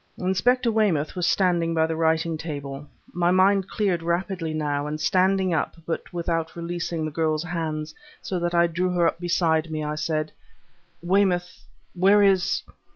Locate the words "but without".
5.85-6.55